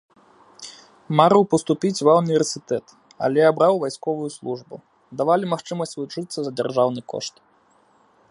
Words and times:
Марыў 1.19 1.43
паступіць 1.51 2.03
ва 2.07 2.13
ўніверсітэт, 2.21 2.85
але 3.27 3.41
абраў 3.51 3.73
вайсковую 3.83 4.29
службу, 4.37 4.75
давалі 5.19 5.45
магчымасць 5.55 5.95
вучыцца 5.99 6.39
за 6.47 6.51
дзяржаўны 6.61 7.01
кошт. 7.13 7.35